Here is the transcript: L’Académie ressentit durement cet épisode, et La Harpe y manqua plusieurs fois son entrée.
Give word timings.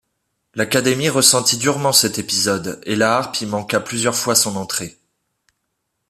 L’Académie 0.55 1.09
ressentit 1.09 1.57
durement 1.59 1.91
cet 1.93 2.17
épisode, 2.17 2.81
et 2.87 2.95
La 2.95 3.17
Harpe 3.17 3.39
y 3.41 3.45
manqua 3.45 3.79
plusieurs 3.79 4.15
fois 4.15 4.33
son 4.33 4.55
entrée. 4.55 4.97